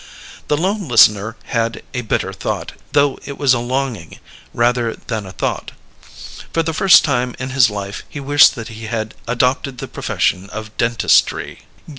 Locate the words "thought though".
2.33-3.19